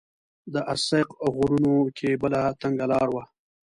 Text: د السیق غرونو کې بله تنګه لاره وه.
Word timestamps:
د 0.53 0.55
السیق 0.73 1.09
غرونو 1.35 1.75
کې 1.97 2.09
بله 2.21 2.41
تنګه 2.61 2.85
لاره 2.91 3.09
وه. 3.15 3.23